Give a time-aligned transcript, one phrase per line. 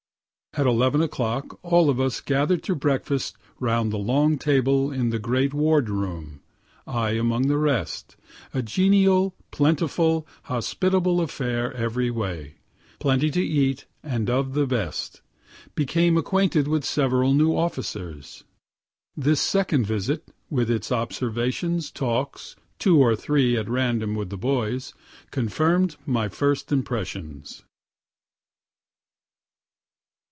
[0.53, 5.17] At 11 o'clock all of us gathered to breakfast around a long table in the
[5.17, 6.41] great ward room
[6.85, 8.17] I among the rest
[8.53, 12.55] a genial, plentiful, hospitable affair every way
[12.99, 15.21] plenty to eat, and of the best;
[15.73, 18.43] became acquainted with several new officers.
[19.15, 24.93] This second visit, with its observations, talks, (two or three at random with the boys,)
[25.31, 27.63] confirm'd my first impressions.